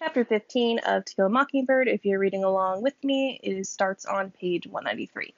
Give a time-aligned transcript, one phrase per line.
[0.00, 4.06] Chapter 15 of To Kill a Mockingbird, if you're reading along with me, it starts
[4.06, 5.34] on page 193.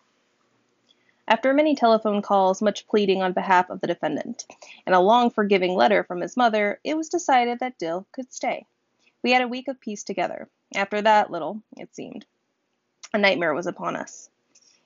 [1.27, 4.45] After many telephone calls, much pleading on behalf of the defendant,
[4.85, 8.67] and a long forgiving letter from his mother, it was decided that Dill could stay.
[9.23, 10.47] We had a week of peace together.
[10.75, 12.27] After that little, it seemed,
[13.15, 14.29] a nightmare was upon us.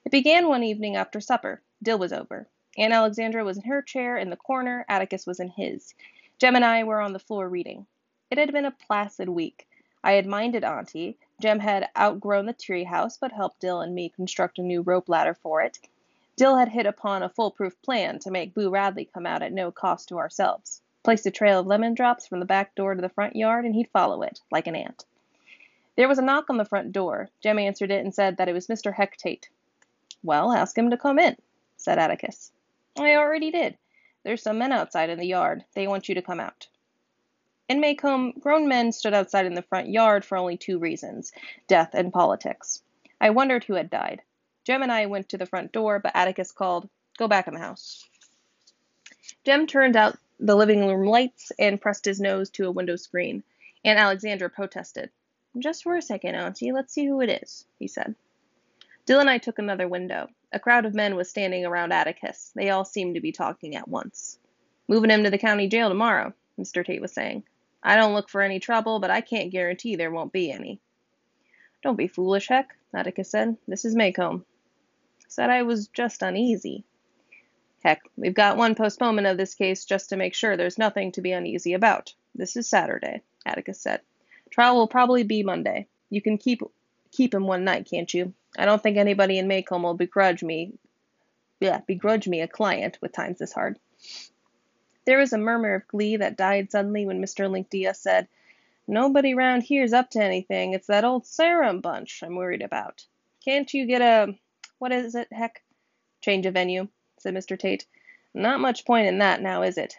[0.05, 1.61] It began one evening after supper.
[1.83, 2.47] Dill was over.
[2.79, 5.95] Aunt Alexandra was in her chair in the corner, Atticus was in his.
[6.39, 7.89] Jem and I were on the floor reading.
[8.35, 9.69] It had been a placid week.
[10.03, 11.17] I had minded Auntie.
[11.41, 15.09] Jem had outgrown the tree house, but helped Dill and me construct a new rope
[15.09, 15.79] ladder for it.
[16.35, 19.71] Dill had hit upon a foolproof plan to make Boo Radley come out at no
[19.71, 20.83] cost to ourselves.
[21.05, 23.77] Placed a trail of lemon drops from the back door to the front yard, and
[23.77, 25.05] he'd follow it, like an ant.
[25.95, 27.31] There was a knock on the front door.
[27.41, 28.93] Jem answered it and said that it was Mr.
[28.93, 29.49] Heck Tate.
[30.25, 31.37] Well, ask him to come in,
[31.77, 32.51] said Atticus.
[32.99, 33.79] I already did.
[34.25, 35.65] There's some men outside in the yard.
[35.75, 36.67] They want you to come out.
[37.67, 41.33] In Maycomb, grown men stood outside in the front yard for only two reasons
[41.67, 42.83] death and politics.
[43.21, 44.21] I wondered who had died.
[44.65, 47.61] Jem and I went to the front door, but Atticus called, Go back in the
[47.61, 48.07] house.
[49.45, 53.43] Jem turned out the living room lights and pressed his nose to a window screen.
[53.83, 55.11] Aunt Alexandra protested.
[55.59, 56.73] Just for a second, Auntie.
[56.73, 58.15] Let's see who it is, he said.
[59.07, 60.29] Dill and I took another window.
[60.53, 62.53] A crowd of men was standing around Atticus.
[62.55, 64.39] They all seemed to be talking at once.
[64.87, 66.85] Moving him to the county jail tomorrow, Mr.
[66.85, 67.45] Tate was saying.
[67.85, 70.81] I don't look for any trouble, but I can't guarantee there won't be any.
[71.83, 73.57] Don't be foolish, Heck, Atticus said.
[73.69, 74.45] This is Maycomb.
[75.29, 76.85] Said I was just uneasy.
[77.85, 81.21] Heck, we've got one postponement of this case just to make sure there's nothing to
[81.21, 82.15] be uneasy about.
[82.35, 84.01] This is Saturday, Atticus said.
[84.51, 85.87] Trial will probably be Monday.
[86.09, 86.63] You can keep
[87.11, 88.33] keep him one night, can't you?
[88.57, 90.73] I don't think anybody in Maycomb will begrudge me
[91.61, 93.79] yeah, begrudge me a client with times this hard.
[95.05, 97.51] There was a murmur of glee that died suddenly when Mr.
[97.51, 98.29] Link Deas said,
[98.87, 100.75] Nobody round here's up to anything.
[100.75, 103.05] It's that old Sarum bunch I'm worried about.
[103.45, 104.35] Can't you get a
[104.79, 105.63] what is it, heck?
[106.21, 106.89] Change of venue,
[107.19, 107.59] said Mr.
[107.59, 107.87] Tate.
[108.35, 109.97] Not much point in that now, is it?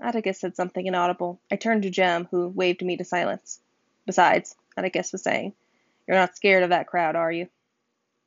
[0.00, 1.40] Atticus said something inaudible.
[1.50, 3.60] I turned to Jem, who waved me to silence.
[4.06, 5.54] Besides, Atticus was saying,
[6.06, 7.48] You're not scared of that crowd, are you?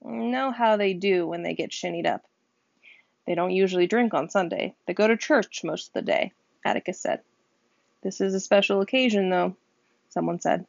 [0.03, 2.25] Know how they do when they get shinnied up.
[3.27, 4.75] They don't usually drink on Sunday.
[4.87, 6.33] They go to church most of the day,
[6.65, 7.21] Atticus said.
[8.03, 9.55] This is a special occasion, though,
[10.09, 10.65] someone said.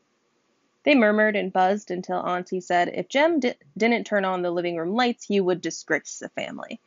[0.84, 4.76] They murmured and buzzed until Auntie said if Jem di- didn't turn on the living
[4.76, 6.80] room lights, he would disgrace the family.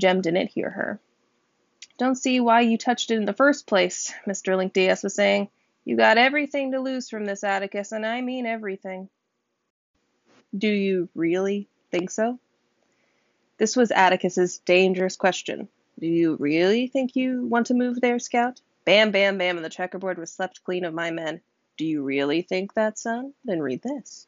[0.00, 1.00] Jem didn't hear her.
[1.98, 4.56] Don't see why you touched it in the first place, Mr.
[4.56, 5.48] Link Deas was saying.
[5.84, 9.08] You got everything to lose from this, Atticus, and I mean everything.
[10.56, 12.38] Do you really think so?
[13.62, 15.68] This was Atticus's dangerous question.
[16.00, 18.60] Do you really think you want to move there, Scout?
[18.84, 21.40] Bam, bam, bam, and the checkerboard was swept clean of my men.
[21.76, 23.34] Do you really think that, son?
[23.44, 24.26] Then read this.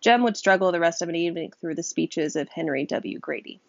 [0.00, 3.18] Jem would struggle the rest of an evening through the speeches of Henry W.
[3.18, 3.60] Grady.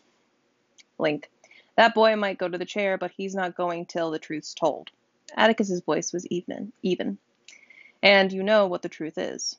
[0.97, 1.29] Link.
[1.75, 4.91] That boy might go to the chair, but he's not going till the truth's told.
[5.35, 6.71] Atticus's voice was even.
[6.83, 7.17] Even.
[8.01, 9.57] And you know what the truth is.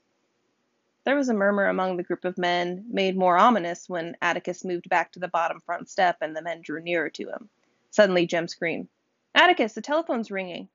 [1.07, 4.89] There was a murmur among the group of men, made more ominous when Atticus moved
[4.89, 7.49] back to the bottom front step and the men drew nearer to him.
[7.93, 8.89] Suddenly, Jem screamed,
[9.33, 10.69] Atticus, the telephone's ringing.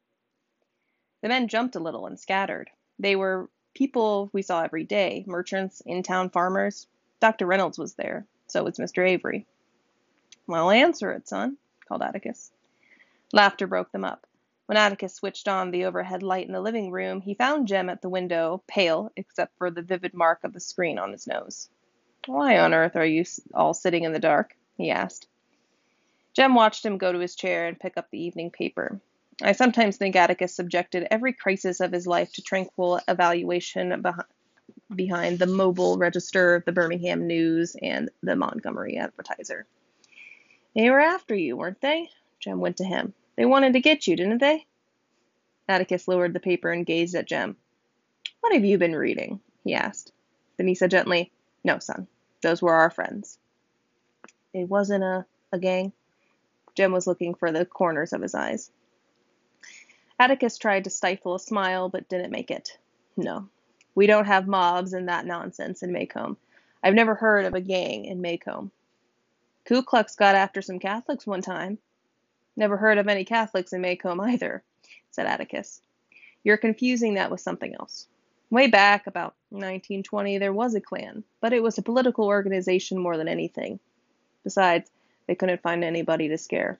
[1.21, 2.69] The men jumped a little and scattered.
[2.97, 6.87] They were people we saw every day merchants, in town farmers.
[7.19, 7.45] Dr.
[7.45, 8.25] Reynolds was there.
[8.47, 9.05] So was Mr.
[9.05, 9.45] Avery.
[10.47, 12.53] Well, answer it, son, called Atticus.
[13.33, 14.25] Laughter broke them up.
[14.71, 18.01] When Atticus switched on the overhead light in the living room, he found Jem at
[18.01, 21.69] the window, pale except for the vivid mark of the screen on his nose.
[22.25, 24.55] Why on earth are you all sitting in the dark?
[24.77, 25.27] he asked.
[26.33, 29.01] Jem watched him go to his chair and pick up the evening paper.
[29.41, 34.01] I sometimes think Atticus subjected every crisis of his life to tranquil evaluation
[34.95, 39.65] behind the mobile register of the Birmingham News and the Montgomery Advertiser.
[40.73, 42.09] They were after you, weren't they?
[42.39, 43.13] Jem went to him.
[43.35, 44.65] They wanted to get you, didn't they?
[45.67, 47.55] Atticus lowered the paper and gazed at Jem.
[48.41, 49.39] What have you been reading?
[49.63, 50.11] he asked.
[50.57, 51.31] Then he said gently,
[51.63, 52.07] No, son.
[52.41, 53.37] Those were our friends.
[54.53, 55.93] It wasn't a, a gang?
[56.75, 58.71] Jem was looking for the corners of his eyes.
[60.19, 62.77] Atticus tried to stifle a smile, but didn't make it.
[63.17, 63.49] No.
[63.95, 66.37] We don't have mobs and that nonsense in Maycomb.
[66.83, 68.71] I've never heard of a gang in Maycomb.
[69.65, 71.77] Ku Klux got after some Catholics one time.
[72.61, 74.61] Never heard of any Catholics in Maycomb either,
[75.09, 75.81] said Atticus.
[76.43, 78.05] You're confusing that with something else.
[78.51, 83.17] Way back, about 1920, there was a Klan, but it was a political organization more
[83.17, 83.79] than anything.
[84.43, 84.91] Besides,
[85.25, 86.79] they couldn't find anybody to scare.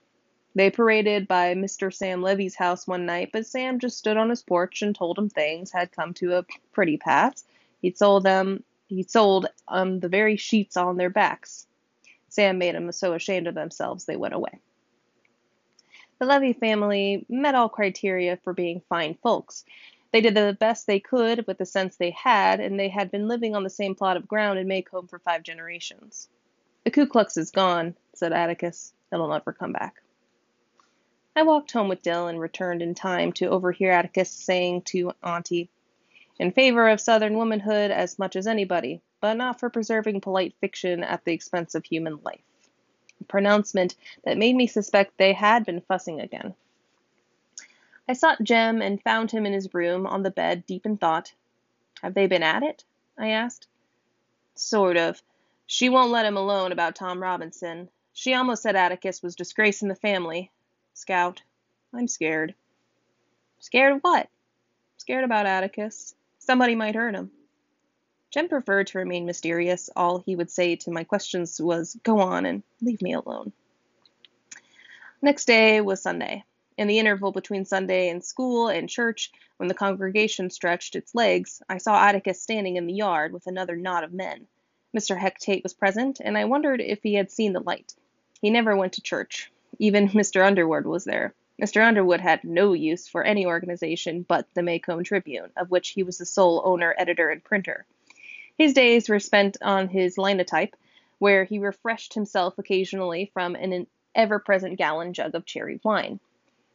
[0.53, 1.91] They paraded by Mr.
[1.91, 5.29] Sam Levy's house one night, but Sam just stood on his porch and told 'em
[5.29, 7.43] things had come to a pretty pass.
[7.81, 11.65] He'd sold them he'd sold um the very sheets on their backs.
[12.29, 14.59] Sam made 'em so ashamed of themselves they went away.
[16.21, 19.65] The Levy family met all criteria for being fine folks.
[20.11, 23.27] They did the best they could with the sense they had, and they had been
[23.27, 26.29] living on the same plot of ground in Maycomb for five generations.
[26.83, 28.93] The Ku Klux is gone, said Atticus.
[29.11, 30.03] It'll never come back.
[31.35, 35.71] I walked home with Dill and returned in time to overhear Atticus saying to Auntie,
[36.37, 41.03] In favor of Southern womanhood as much as anybody, but not for preserving polite fiction
[41.03, 42.43] at the expense of human life.
[43.27, 46.55] Pronouncement that made me suspect they had been fussing again.
[48.07, 51.33] I sought Jem and found him in his room on the bed, deep in thought.
[52.01, 52.83] Have they been at it?
[53.17, 53.67] I asked.
[54.55, 55.21] Sort of.
[55.67, 57.89] She won't let him alone about Tom Robinson.
[58.13, 60.51] She almost said Atticus was disgracing the family,
[60.93, 61.41] Scout.
[61.93, 62.55] I'm scared.
[63.59, 64.27] Scared of what?
[64.97, 66.13] Scared about Atticus.
[66.39, 67.31] Somebody might hurt him.
[68.31, 69.89] Jem preferred to remain mysterious.
[69.93, 73.51] All he would say to my questions was, Go on and leave me alone.
[75.21, 76.45] Next day was Sunday.
[76.77, 81.61] In the interval between Sunday and school and church, when the congregation stretched its legs,
[81.67, 84.47] I saw Atticus standing in the yard with another knot of men.
[84.95, 85.17] Mr.
[85.17, 87.93] Heck Tate was present, and I wondered if he had seen the light.
[88.41, 89.51] He never went to church.
[89.77, 90.45] Even Mr.
[90.45, 91.33] Underwood was there.
[91.61, 91.85] Mr.
[91.85, 96.17] Underwood had no use for any organization but the Maycomb Tribune, of which he was
[96.17, 97.85] the sole owner, editor, and printer.
[98.61, 100.75] His days were spent on his linotype,
[101.17, 106.19] where he refreshed himself occasionally from an ever present gallon jug of cherry wine.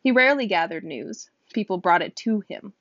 [0.02, 1.30] He rarely gathered news.
[1.54, 2.72] People brought it to him.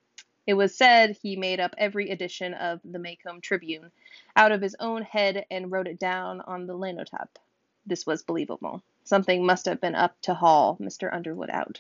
[0.48, 3.92] It was said he made up every edition of the Maycomb Tribune
[4.36, 7.38] out of his own head and wrote it down on the linotype.
[7.86, 8.82] This was believable.
[9.04, 11.14] Something must have been up to haul Mr.
[11.14, 11.80] Underwood out.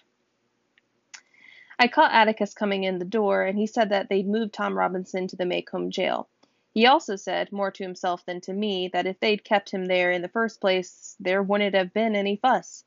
[1.80, 5.28] I caught Atticus coming in the door, and he said that they'd moved Tom Robinson
[5.28, 6.30] to the Maycomb jail.
[6.76, 10.12] He also said, more to himself than to me, that if they'd kept him there
[10.12, 12.84] in the first place, there wouldn't have been any fuss.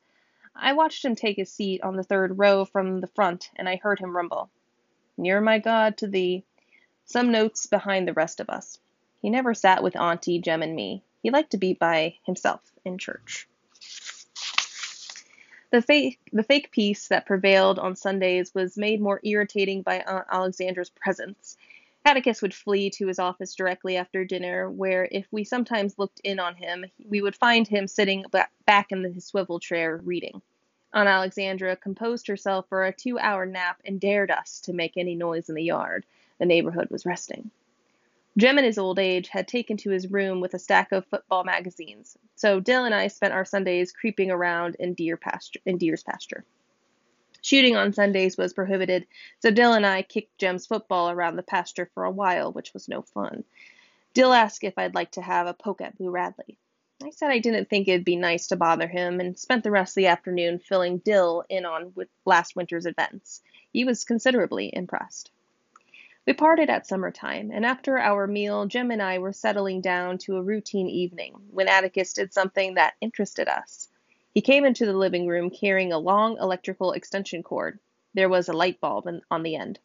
[0.55, 3.77] I watched him take his seat on the third row from the front, and I
[3.77, 4.51] heard him rumble,
[5.17, 6.43] Near my God to thee,
[7.05, 8.79] some notes behind the rest of us.
[9.23, 11.01] He never sat with Auntie, Jem, and me.
[11.23, 13.47] He liked to be by himself in church.
[15.71, 20.27] The fake, the fake peace that prevailed on Sundays was made more irritating by Aunt
[20.31, 21.57] Alexandra's presence.
[22.09, 26.39] Atticus would flee to his office directly after dinner, where, if we sometimes looked in
[26.39, 28.25] on him, we would find him sitting
[28.65, 30.41] back in his swivel chair reading.
[30.91, 35.13] Aunt Alexandra composed herself for a two hour nap and dared us to make any
[35.13, 36.03] noise in the yard.
[36.39, 37.51] The neighborhood was resting.
[38.37, 41.43] Jem in his old age had taken to his room with a stack of football
[41.43, 46.01] magazines, so Dill and I spent our Sundays creeping around in deer pasture in deer's
[46.01, 46.43] pasture.
[47.41, 49.07] Shooting on Sundays was prohibited,
[49.39, 52.87] so Dill and I kicked Jem's football around the pasture for a while, which was
[52.87, 53.43] no fun.
[54.13, 56.57] Dill asked if I'd like to have a poke at Boo Radley.
[57.03, 59.91] I said I didn't think it'd be nice to bother him, and spent the rest
[59.91, 61.93] of the afternoon filling Dill in on
[62.25, 63.41] last winter's events.
[63.71, 65.31] He was considerably impressed.
[66.25, 70.37] We parted at summertime, and after our meal, Jem and I were settling down to
[70.37, 73.88] a routine evening when Atticus did something that interested us.
[74.33, 77.79] He came into the living room carrying a long electrical extension cord.
[78.13, 79.79] There was a light bulb on the end.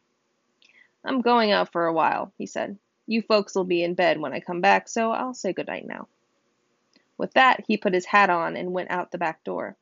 [1.05, 2.79] I'm going out for a while, he said.
[3.06, 5.87] You folks will be in bed when I come back, so I'll say good night
[5.87, 6.09] now.
[7.18, 9.76] With that, he put his hat on and went out the back door.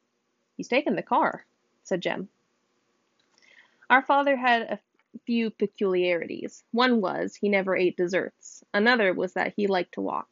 [0.56, 1.46] He's taken the car,
[1.82, 2.28] said Jem.
[3.88, 4.80] Our father had a
[5.26, 6.64] few peculiarities.
[6.72, 8.64] One was he never ate desserts.
[8.74, 10.28] Another was that he liked to walk.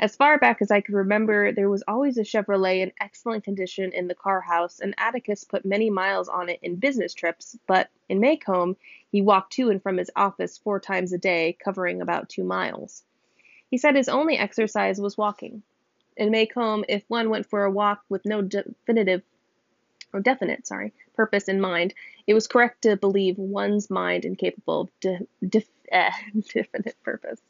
[0.00, 3.92] As far back as I could remember, there was always a Chevrolet in excellent condition
[3.92, 7.90] in the car house, and Atticus put many miles on it in business trips, but
[8.08, 8.76] in Maycomb,
[9.10, 13.02] he walked to and from his office four times a day, covering about two miles.
[13.70, 15.64] He said his only exercise was walking.
[16.16, 19.22] In Maycomb, if one went for a walk with no definitive
[20.12, 21.92] or definite, sorry, purpose in mind,
[22.26, 26.12] it was correct to believe one's mind incapable of de- eh,
[26.54, 27.40] definite purpose.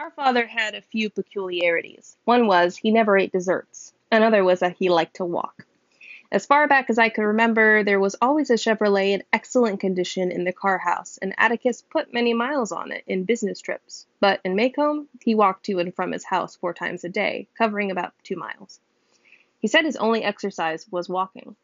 [0.00, 2.16] Our father had a few peculiarities.
[2.24, 3.92] One was he never ate desserts.
[4.10, 5.66] Another was that he liked to walk.
[6.32, 10.32] As far back as I could remember, there was always a Chevrolet in excellent condition
[10.32, 14.04] in the car house, and Atticus put many miles on it in business trips.
[14.18, 17.92] But in Maycomb, he walked to and from his house four times a day, covering
[17.92, 18.80] about two miles.
[19.60, 21.54] He said his only exercise was walking.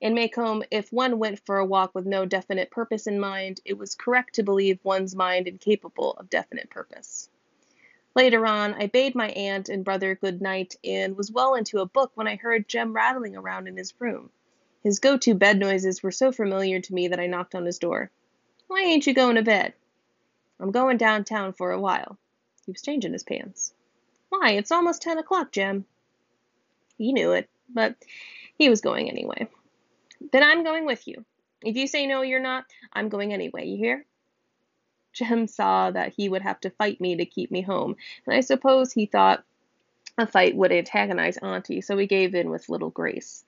[0.00, 3.78] In Maycomb, if one went for a walk with no definite purpose in mind, it
[3.78, 7.28] was correct to believe one's mind incapable of definite purpose.
[8.14, 11.86] Later on, I bade my aunt and brother good night and was well into a
[11.86, 14.30] book when I heard Jem rattling around in his room.
[14.82, 17.78] His go to bed noises were so familiar to me that I knocked on his
[17.78, 18.10] door.
[18.66, 19.74] Why ain't you going to bed?
[20.58, 22.18] I'm going downtown for a while.
[22.66, 23.72] He was changing his pants.
[24.28, 25.84] Why, it's almost ten o'clock, Jem.
[26.98, 27.96] He knew it, but
[28.58, 29.48] he was going anyway.
[30.32, 31.24] Then I'm going with you.
[31.62, 34.04] If you say no, you're not, I'm going anyway, you hear?
[35.12, 38.40] Jem saw that he would have to fight me to keep me home, and I
[38.40, 39.44] suppose he thought
[40.18, 43.44] a fight would antagonize Auntie, so he gave in with little grace.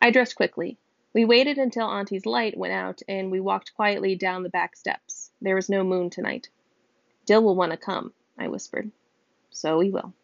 [0.00, 0.78] I dressed quickly.
[1.12, 5.30] We waited until Auntie's light went out, and we walked quietly down the back steps.
[5.40, 6.48] There was no moon tonight.
[7.26, 8.90] Dill will want to come, I whispered.
[9.50, 10.14] So he will,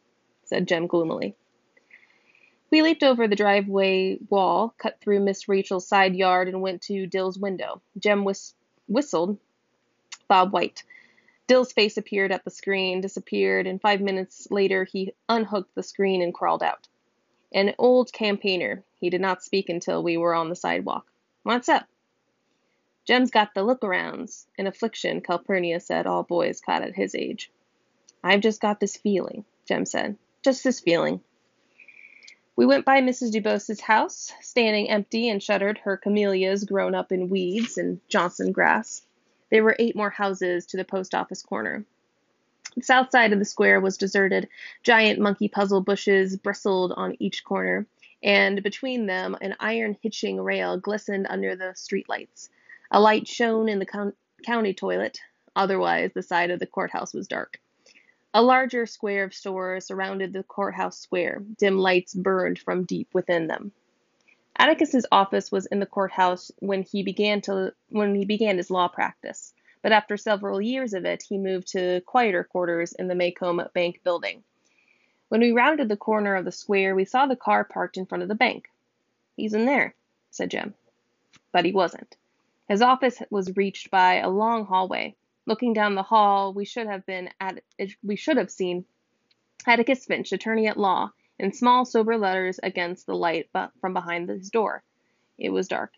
[0.45, 1.35] said Jem gloomily.
[2.71, 7.07] We leaped over the driveway wall, cut through Miss Rachel's side yard, and went to
[7.07, 7.83] Dill's window.
[7.99, 8.55] Jem whis-
[8.89, 9.39] whistled
[10.29, 10.83] Bob White.
[11.47, 16.23] Dill's face appeared at the screen, disappeared, and five minutes later he unhooked the screen
[16.23, 16.89] and crawled out.
[17.53, 18.83] An old campaigner.
[18.99, 21.07] He did not speak until we were on the sidewalk.
[21.45, 21.87] What's up?
[23.07, 27.53] Jem's got the look arounds, an affliction Calpurnia said all boys caught at his age.
[28.25, 30.19] I've just got this feeling, Jem said.
[30.43, 31.21] Just this feeling.
[32.57, 33.31] We went by Mrs.
[33.31, 39.06] DuBose's house, standing empty and shuttered, her camellias grown up in weeds and Johnson grass.
[39.51, 41.85] There were eight more houses to the post office corner.
[42.77, 44.49] The south side of the square was deserted.
[44.83, 47.87] Giant monkey puzzle bushes bristled on each corner,
[48.23, 52.51] and between them an iron hitching rail glistened under the street lights.
[52.91, 54.13] A light shone in the co-
[54.45, 55.21] county toilet,
[55.55, 57.61] otherwise, the side of the courthouse was dark.
[58.35, 61.43] A larger square of stores surrounded the courthouse square.
[61.57, 63.73] Dim lights burned from deep within them.
[64.59, 68.89] Atticus's office was in the courthouse when he began to when he began his law
[68.89, 73.73] practice, but after several years of it, he moved to quieter quarters in the Maycomb
[73.75, 74.43] Bank building.
[75.29, 78.23] When we rounded the corner of the square, we saw the car parked in front
[78.23, 78.71] of the bank.
[79.37, 79.95] He's in there,
[80.31, 80.75] said Jem.
[81.53, 82.17] But he wasn't.
[82.69, 85.17] His office was reached by a long hallway.
[85.45, 87.61] Looking down the hall, we should have been at
[88.03, 88.87] we should have seen
[89.67, 93.49] Atticus Finch, attorney at law, in small, sober letters against the light
[93.81, 94.83] from behind his door.
[95.39, 95.93] It was dark.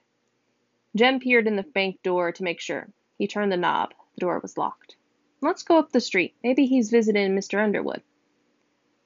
[0.96, 2.88] Jem peered in the bank door to make sure.
[3.18, 3.94] He turned the knob.
[4.14, 4.96] The door was locked.
[5.40, 6.34] Let's go up the street.
[6.42, 7.62] Maybe he's visiting Mr.
[7.62, 8.02] Underwood.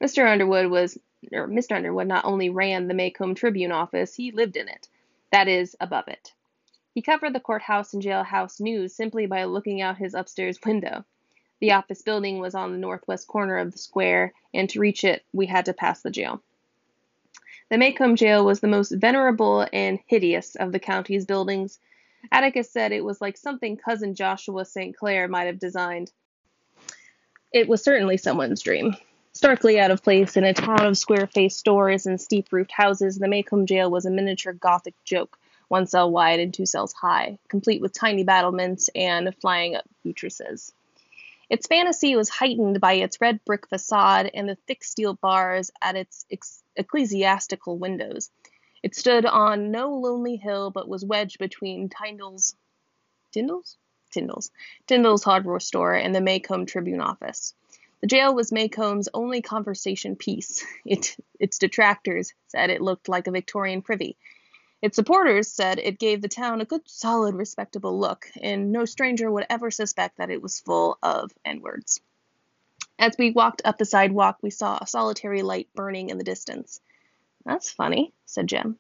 [0.03, 0.27] Mr.
[0.27, 0.97] Underwood was,
[1.33, 1.77] er, or Mr.
[1.77, 4.89] Underwood not only ran the Maycomb Tribune office, he lived in it.
[5.31, 6.33] That is, above it.
[6.95, 11.05] He covered the courthouse and jailhouse news simply by looking out his upstairs window.
[11.63, 15.25] The office building was on the northwest corner of the square, and to reach it,
[15.33, 16.43] we had to pass the jail.
[17.71, 21.79] The Maycomb jail was the most venerable and hideous of the county's buildings.
[22.33, 24.97] Atticus said it was like something cousin Joshua St.
[24.97, 26.11] Clair might have designed.
[27.53, 28.97] It was certainly someone's dream.
[29.33, 33.21] Starkly out of place in a town of square faced stores and steep roofed houses,
[33.21, 35.39] the Maycomb jail was a miniature Gothic joke,
[35.69, 40.73] one cell wide and two cells high, complete with tiny battlements and flying buttresses.
[41.53, 45.97] Its fantasy was heightened by its red brick facade and the thick steel bars at
[45.97, 48.31] its ex- ecclesiastical windows.
[48.83, 52.57] It stood on no lonely hill, but was wedged between Tyndall's,
[53.33, 53.77] Tyndall's,
[54.11, 54.51] Tyndall's,
[54.87, 57.53] Tyndall's hardware store and the Maycomb Tribune office.
[58.01, 60.65] The jail was Maycomb's only conversation piece.
[60.87, 64.17] It, its detractors said it looked like a Victorian privy,
[64.83, 69.31] its supporters said it gave the town a good, solid, respectable look, and no stranger
[69.31, 72.01] would ever suspect that it was full of N words.
[72.99, 76.81] As we walked up the sidewalk, we saw a solitary light burning in the distance.
[77.45, 78.77] That's funny, said Jem.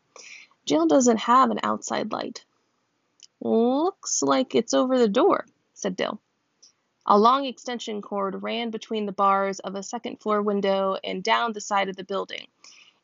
[0.66, 2.44] Jail doesn't have an outside light.
[3.40, 6.20] Looks like it's over the door, said Dill.
[7.06, 11.52] A long extension cord ran between the bars of a second floor window and down
[11.52, 12.46] the side of the building.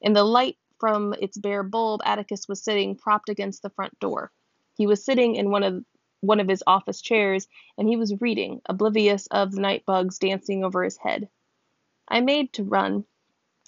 [0.00, 4.30] In the light from its bare bulb, Atticus was sitting propped against the front door.
[4.76, 5.84] He was sitting in one of
[6.20, 10.64] one of his office chairs, and he was reading, oblivious of the night bugs dancing
[10.64, 11.28] over his head.
[12.08, 13.04] I made to run,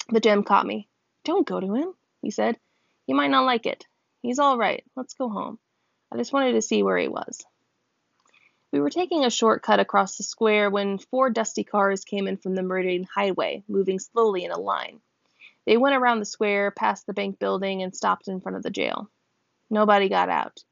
[0.08, 0.88] but Jem caught me.
[1.24, 2.58] Don't go to him, he said.
[3.06, 3.86] He might not like it.
[4.22, 4.84] He's all right.
[4.96, 5.58] Let's go home.
[6.12, 7.44] I just wanted to see where he was.
[8.72, 12.36] We were taking a short cut across the square when four dusty cars came in
[12.36, 15.00] from the Meridian Highway, moving slowly in a line.
[15.66, 18.70] They went around the square, past the bank building, and stopped in front of the
[18.70, 19.10] jail.
[19.70, 20.64] Nobody got out.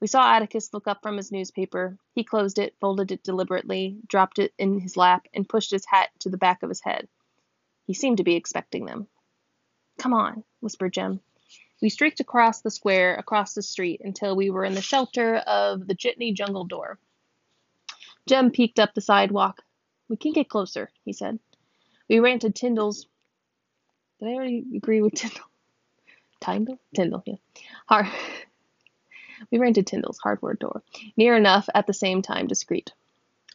[0.00, 1.96] We saw Atticus look up from his newspaper.
[2.14, 6.10] He closed it, folded it deliberately, dropped it in his lap, and pushed his hat
[6.20, 7.06] to the back of his head.
[7.86, 9.06] He seemed to be expecting them.
[9.98, 11.20] Come on, whispered Jem.
[11.80, 15.86] We streaked across the square, across the street, until we were in the shelter of
[15.86, 16.98] the Jitney jungle door.
[18.26, 19.62] Jem peeked up the sidewalk.
[20.08, 21.38] We can get closer, he said.
[22.08, 23.06] We ran to Tyndall's.
[24.22, 25.50] Did I already agree with Tyndall?
[26.40, 26.78] Tyndall?
[26.94, 27.34] Tyndall, yeah.
[27.88, 28.06] Hard.
[29.50, 30.84] we ran to Tyndall's hardware door,
[31.16, 32.92] near enough at the same time discreet.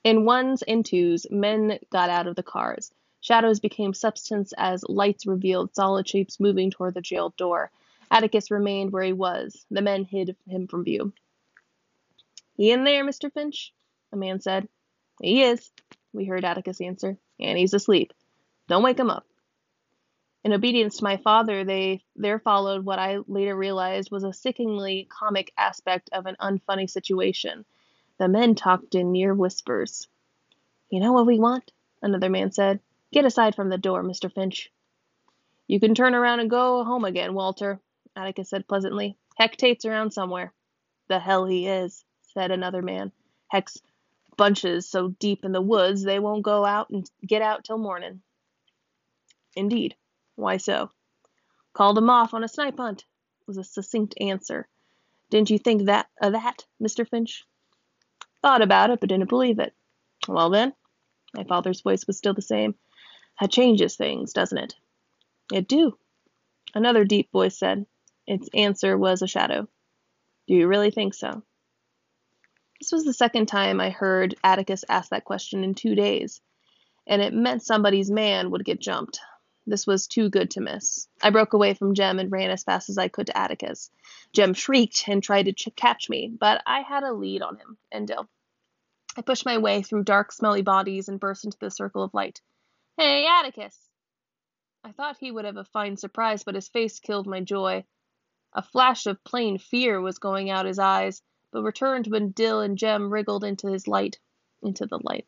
[0.04, 2.92] In ones and twos, men got out of the cars.
[3.22, 7.72] Shadows became substance as lights revealed solid shapes moving toward the jail door.
[8.12, 9.66] Atticus remained where he was.
[9.72, 11.14] The men hid him from view.
[12.58, 13.32] He in there, Mr.
[13.32, 13.72] Finch?
[14.12, 14.68] A man said.
[15.22, 15.72] He is,
[16.12, 18.12] we heard Atticus answer, and he's asleep.
[18.68, 19.26] Don't wake him up.
[20.48, 25.06] In obedience to my father, they there followed what I later realized was a sickeningly
[25.10, 27.66] comic aspect of an unfunny situation.
[28.18, 30.08] The men talked in near whispers.
[30.90, 31.74] You know what we want?
[32.02, 32.80] Another man said.
[33.12, 34.32] Get aside from the door, Mr.
[34.32, 34.72] Finch.
[35.68, 37.82] You can turn around and go home again, Walter,
[38.16, 39.18] Atticus said pleasantly.
[39.36, 40.54] Heck Tate's around somewhere.
[41.10, 43.12] The hell he is, said another man.
[43.50, 43.82] Heck's
[44.38, 48.22] bunches so deep in the woods they won't go out and get out till morning.
[49.54, 49.98] Indeed.
[50.38, 50.92] Why so?
[51.74, 53.06] Called him off on a snipe hunt,
[53.48, 54.68] was a succinct answer.
[55.32, 57.10] Didn't you think that of that, Mr.
[57.10, 57.44] Finch?
[58.44, 59.74] Thought about it, but didn't believe it.
[60.28, 60.74] Well then,
[61.34, 62.76] my father's voice was still the same.
[63.42, 64.76] That changes things, doesn't it?
[65.52, 65.98] It do.
[66.76, 67.88] Another deep voice said.
[68.28, 69.68] Its answer was a shadow.
[70.48, 71.42] Do you really think so?
[72.80, 76.42] This was the second time I heard Atticus ask that question in two days,
[77.08, 79.20] and it meant somebody's man would get jumped.
[79.70, 81.10] This was too good to miss.
[81.22, 83.92] I broke away from Jem and ran as fast as I could to Atticus.
[84.32, 87.78] Jem shrieked and tried to ch- catch me, but I had a lead on him
[87.92, 88.30] and Dill.
[89.18, 92.40] I pushed my way through dark, smelly bodies and burst into the circle of light.
[92.96, 93.78] Hey, Atticus!
[94.86, 97.84] I thought he would have a fine surprise, but his face killed my joy.
[98.54, 101.22] A flash of plain fear was going out his eyes,
[101.52, 104.18] but returned when Dill and Jem wriggled into his light,
[104.62, 105.28] into the light.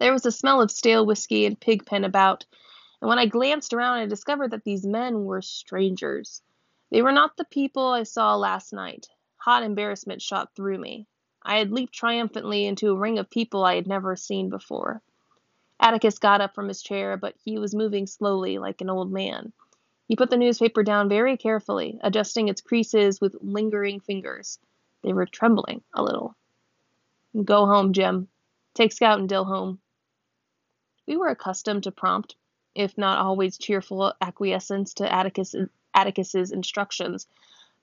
[0.00, 2.46] There was a smell of stale whiskey and pig pen about,
[3.02, 6.40] and when I glanced around, I discovered that these men were strangers.
[6.92, 9.08] They were not the people I saw last night.
[9.38, 11.08] Hot embarrassment shot through me.
[11.42, 15.02] I had leaped triumphantly into a ring of people I had never seen before.
[15.80, 19.52] Atticus got up from his chair, but he was moving slowly, like an old man.
[20.06, 24.60] He put the newspaper down very carefully, adjusting its creases with lingering fingers.
[25.02, 26.36] They were trembling a little.
[27.44, 28.28] Go home, Jem.
[28.74, 29.80] Take Scout and Dill home.
[31.08, 32.36] We were accustomed to prompt,
[32.74, 35.54] if not always cheerful acquiescence to Atticus,
[35.94, 37.26] Atticus's instructions,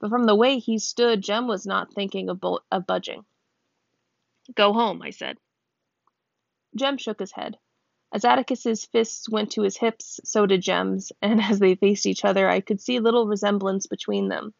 [0.00, 3.24] but from the way he stood, Jem was not thinking of, bu- of budging.
[4.54, 5.38] Go home, I said.
[6.74, 7.58] Jem shook his head.
[8.12, 12.24] As Atticus's fists went to his hips, so did Jem's, and as they faced each
[12.24, 14.52] other, I could see little resemblance between them.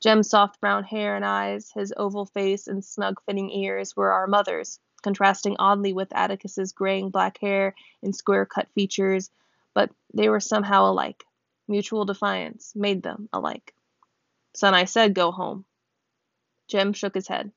[0.00, 4.26] Jem's soft brown hair and eyes, his oval face and snug fitting ears were our
[4.26, 9.30] mother's, contrasting oddly with Atticus's graying black hair and square cut features,
[9.74, 11.24] but they were somehow alike.
[11.68, 13.74] Mutual defiance made them alike.
[14.54, 15.64] Son, I said go home.
[16.68, 17.52] Jem shook his head.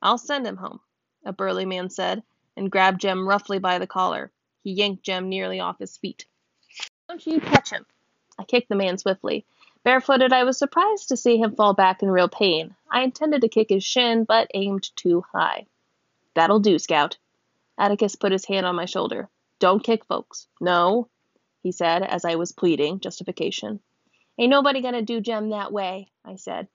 [0.00, 0.80] I'll send him home,
[1.24, 2.22] a burly man said,
[2.56, 4.32] and grabbed Jem roughly by the collar.
[4.62, 6.26] He yanked Jem nearly off his feet.
[7.08, 7.86] Don't you catch him.
[8.38, 9.44] I kicked the man swiftly.
[9.84, 12.74] Barefooted, I was surprised to see him fall back in real pain.
[12.90, 15.66] I intended to kick his shin, but aimed too high.
[16.34, 17.16] That'll do, Scout.
[17.78, 19.28] Atticus put his hand on my shoulder.
[19.58, 20.46] Don't kick folks.
[20.60, 21.08] No,
[21.62, 23.80] he said, as I was pleading justification.
[24.38, 26.68] Ain't nobody gonna do Jem that way, I said.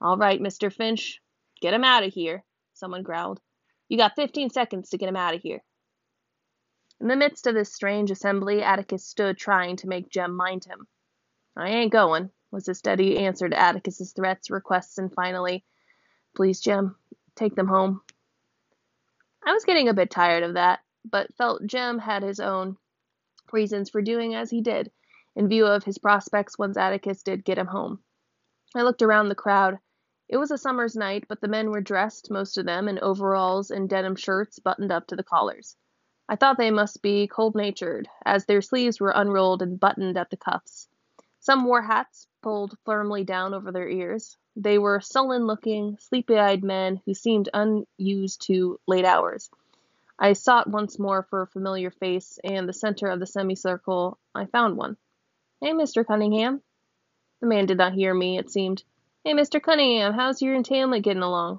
[0.00, 0.72] All right, Mr.
[0.72, 1.20] Finch.
[1.60, 3.40] Get him out of here, someone growled.
[3.88, 5.62] You got fifteen seconds to get him out of here.
[7.00, 10.86] In the midst of this strange assembly, Atticus stood trying to make Jem mind him.
[11.56, 15.64] I ain't going, was the steady answer to Atticus's threats, requests, and finally,
[16.34, 16.96] Please, Jem,
[17.36, 18.00] take them home.
[19.44, 22.78] I was getting a bit tired of that, but felt Jem had his own
[23.52, 24.90] reasons for doing as he did,
[25.36, 28.02] in view of his prospects once Atticus did get him home.
[28.74, 29.78] I looked around the crowd.
[30.28, 33.70] It was a summer's night, but the men were dressed, most of them, in overalls
[33.70, 35.76] and denim shirts buttoned up to the collars.
[36.28, 40.30] I thought they must be cold natured, as their sleeves were unrolled and buttoned at
[40.30, 40.88] the cuffs.
[41.40, 44.38] Some wore hats pulled firmly down over their ears.
[44.54, 49.50] They were sullen looking, sleepy eyed men who seemed unused to late hours.
[50.24, 54.46] I sought once more for a familiar face, and the center of the semicircle I
[54.46, 54.96] found one.
[55.60, 56.06] Hey, Mr.
[56.06, 56.62] Cunningham.
[57.40, 58.84] The man did not hear me, it seemed.
[59.24, 59.60] Hey, Mr.
[59.60, 61.58] Cunningham, how's your entailment getting along?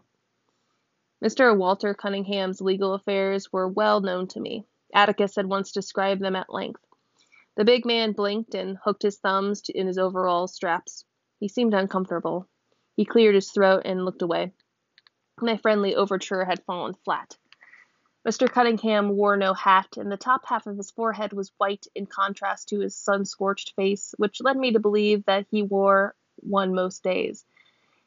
[1.22, 1.58] Mr.
[1.58, 4.64] Walter Cunningham's legal affairs were well known to me.
[4.94, 6.86] Atticus had once described them at length.
[7.58, 11.04] The big man blinked and hooked his thumbs in his overall straps.
[11.42, 12.48] He seemed uncomfortable.
[12.96, 14.54] He cleared his throat and looked away.
[15.42, 17.36] My friendly overture had fallen flat.
[18.26, 18.50] Mr.
[18.50, 22.70] Cunningham wore no hat, and the top half of his forehead was white in contrast
[22.70, 27.04] to his sun scorched face, which led me to believe that he wore one most
[27.04, 27.46] days.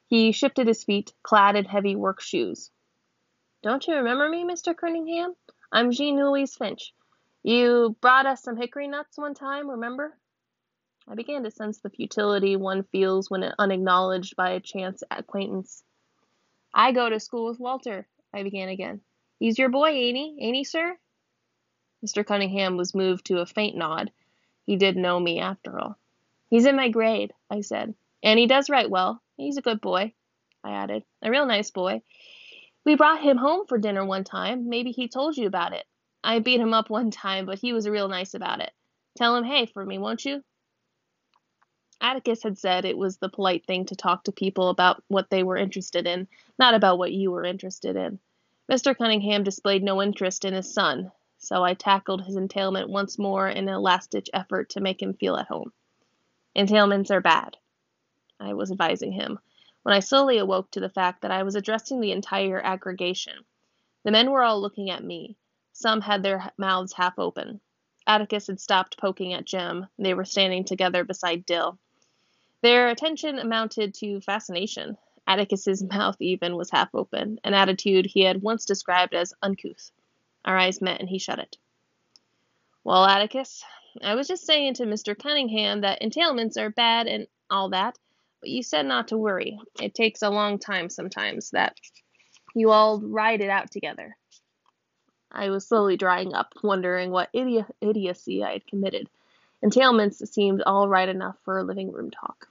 [0.07, 2.71] He shifted his feet, clad in heavy work shoes.
[3.63, 4.75] Don't you remember me, Mr.
[4.75, 5.35] Cunningham?
[5.71, 6.95] I'm Jean Louise Finch.
[7.43, 10.17] You brought us some hickory nuts one time, remember?
[11.07, 15.85] I began to sense the futility one feels when unacknowledged by a chance acquaintance.
[16.73, 19.03] I go to school with Walter, I began again.
[19.39, 20.37] He's your boy, ain't he?
[20.41, 20.97] Ain't he, sir?
[22.05, 22.25] Mr.
[22.25, 24.11] Cunningham was moved to a faint nod.
[24.65, 25.99] He did know me, after all.
[26.49, 27.95] He's in my grade, I said.
[28.23, 29.23] And he does write well.
[29.37, 30.13] He's a good boy,
[30.65, 31.05] I added.
[31.23, 32.03] A real nice boy.
[32.85, 34.69] We brought him home for dinner one time.
[34.69, 35.85] Maybe he told you about it.
[36.23, 38.73] I beat him up one time, but he was real nice about it.
[39.17, 40.43] Tell him hey for me, won't you?
[42.01, 45.43] Atticus had said it was the polite thing to talk to people about what they
[45.43, 48.19] were interested in, not about what you were interested in.
[48.71, 48.97] Mr.
[48.97, 53.69] Cunningham displayed no interest in his son, so I tackled his entailment once more in
[53.69, 55.73] a last ditch effort to make him feel at home.
[56.57, 57.57] Entailments are bad,
[58.41, 59.39] I was advising him,
[59.83, 63.45] when I slowly awoke to the fact that I was addressing the entire aggregation.
[64.03, 65.37] The men were all looking at me.
[65.73, 67.61] Some had their mouths half open.
[68.07, 69.87] Atticus had stopped poking at Jem.
[69.99, 71.79] They were standing together beside Dill.
[72.63, 74.99] Their attention amounted to fascination.
[75.27, 79.91] Atticus's mouth even was half open, an attitude he had once described as uncouth.
[80.45, 81.57] Our eyes met and he shut it.
[82.85, 83.65] Well, Atticus,
[84.03, 85.19] I was just saying to Mr.
[85.19, 87.99] Cunningham that entailments are bad and all that,
[88.41, 89.59] but you said not to worry.
[89.81, 91.77] It takes a long time sometimes that
[92.55, 94.17] you all ride it out together.
[95.33, 99.11] I was slowly drying up, wondering what idi- idiocy I had committed.
[99.65, 102.49] Entailments seemed all right enough for a living room talk.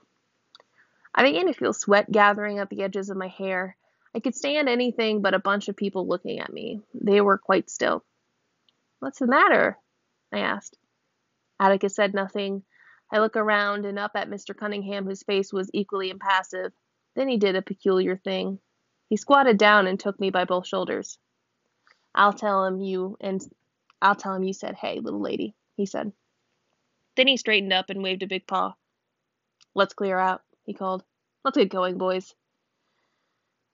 [1.16, 3.76] I began to feel sweat gathering at the edges of my hair.
[4.14, 6.82] I could stand anything but a bunch of people looking at me.
[6.92, 8.04] They were quite still.
[8.98, 9.78] What's the matter?
[10.30, 10.76] I asked.
[11.58, 12.64] Atticus said nothing.
[13.10, 14.54] I looked around and up at Mr.
[14.54, 16.72] Cunningham, whose face was equally impassive.
[17.14, 18.58] Then he did a peculiar thing.
[19.08, 21.18] He squatted down and took me by both shoulders.
[22.14, 23.40] I'll tell him you and
[24.02, 26.12] I'll tell him you said hey, little lady, he said.
[27.16, 28.74] Then he straightened up and waved a big paw.
[29.74, 31.04] Let's clear out he called.
[31.44, 32.34] Let's get going, boys.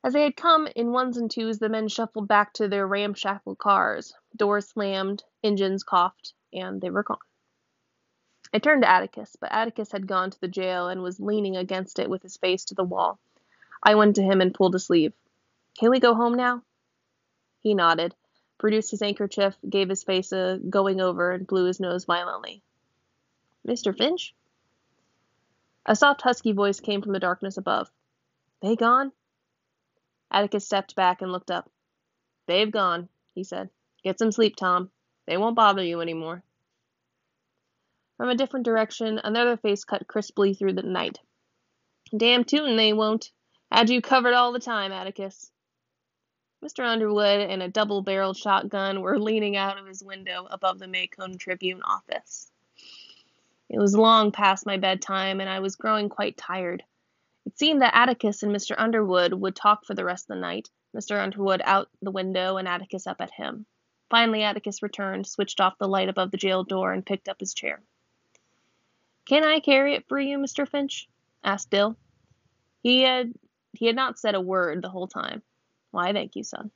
[0.05, 3.57] As they had come in ones and twos, the men shuffled back to their ramshackle
[3.57, 4.14] cars.
[4.37, 7.18] Doors slammed, engines coughed, and they were gone.
[8.52, 11.98] I turned to Atticus, but Atticus had gone to the jail and was leaning against
[11.98, 13.18] it with his face to the wall.
[13.83, 15.14] I went to him and pulled a sleeve.
[15.78, 16.62] Can we go home now?
[17.61, 18.14] He nodded,
[18.59, 22.62] produced his handkerchief, gave his face a going over, and blew his nose violently.
[23.66, 23.96] Mr.
[23.96, 24.35] Finch?
[25.84, 27.90] A soft, husky voice came from the darkness above.
[28.60, 29.12] They gone?
[30.30, 31.68] Atticus stepped back and looked up.
[32.46, 33.70] They've gone, he said.
[34.04, 34.90] Get some sleep, Tom.
[35.26, 36.44] They won't bother you any more.
[38.16, 41.18] From a different direction, another face cut crisply through the night.
[42.16, 43.32] Damn tootin' they won't.
[43.72, 45.50] Had you covered all the time, Atticus.
[46.64, 46.84] Mr.
[46.84, 51.36] Underwood and a double barreled shotgun were leaning out of his window above the Maycomb
[51.36, 52.51] Tribune office.
[53.72, 56.85] It was long past my bedtime, and I was growing quite tired.
[57.46, 58.74] It seemed that Atticus and Mr.
[58.76, 61.18] Underwood would talk for the rest of the night, Mr.
[61.18, 63.64] Underwood out the window and Atticus up at him.
[64.11, 67.54] Finally, Atticus returned, switched off the light above the jail door, and picked up his
[67.54, 67.82] chair.
[69.24, 70.68] Can I carry it for you, Mr.
[70.68, 71.08] Finch?
[71.42, 71.96] asked Dill.
[72.82, 73.32] He had
[73.72, 75.42] he had not said a word the whole time.
[75.92, 76.70] Why, thank you, son.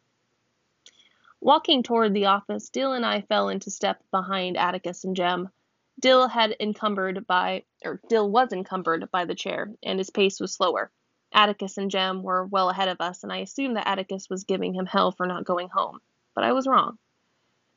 [1.42, 5.50] Walking toward the office, Dill and I fell into step behind Atticus and Jem.
[5.98, 10.52] Dill had encumbered by, or Dill was encumbered by the chair, and his pace was
[10.52, 10.90] slower.
[11.32, 14.74] Atticus and Jem were well ahead of us, and I assumed that Atticus was giving
[14.74, 16.00] him hell for not going home.
[16.34, 16.98] But I was wrong.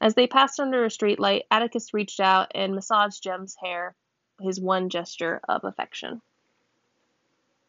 [0.02, 3.96] As they passed under a street light, Atticus reached out and massaged Jem's hair,
[4.42, 6.22] his one gesture of affection.